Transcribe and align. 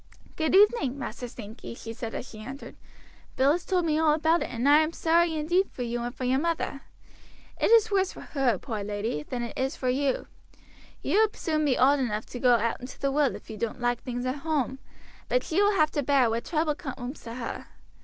"Good 0.35 0.55
evening! 0.55 0.97
Master 0.97 1.27
Sankey," 1.27 1.75
she 1.75 1.93
said 1.93 2.15
as 2.15 2.27
she 2.27 2.39
entered. 2.41 2.75
"Bill 3.35 3.51
has 3.51 3.63
told 3.63 3.85
me 3.85 3.99
all 3.99 4.13
about 4.15 4.41
it, 4.41 4.49
and 4.49 4.67
I 4.67 4.79
am 4.79 4.93
sorry 4.93 5.35
indeed 5.35 5.69
for 5.69 5.83
you 5.83 6.01
and 6.01 6.15
for 6.15 6.23
your 6.23 6.39
mother. 6.39 6.81
It 7.59 7.69
is 7.69 7.91
worse 7.91 8.11
for 8.13 8.21
her, 8.21 8.57
poor 8.57 8.83
lady, 8.83 9.21
than 9.21 9.53
for 9.69 9.89
you. 9.89 10.25
You 11.03 11.17
will 11.19 11.29
soon 11.33 11.65
be 11.65 11.77
old 11.77 11.99
enough 11.99 12.25
to 12.31 12.39
go 12.39 12.55
out 12.55 12.81
into 12.81 12.97
the 12.99 13.11
world 13.11 13.35
if 13.35 13.51
you 13.51 13.57
don't 13.57 13.79
like 13.79 14.01
things 14.01 14.25
at 14.25 14.37
home; 14.37 14.79
but 15.29 15.43
she 15.43 15.61
will 15.61 15.75
have 15.75 15.91
to 15.91 16.01
bear 16.01 16.31
what 16.31 16.45
trouble 16.45 16.73
comes 16.73 17.21
to 17.25 17.35
her. 17.35 17.67